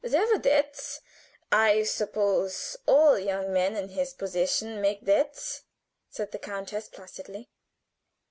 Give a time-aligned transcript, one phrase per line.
[0.03, 1.01] There were debts
[1.51, 5.61] I suppose all young men in his position make debts,"
[6.09, 7.51] said the countess, placidly.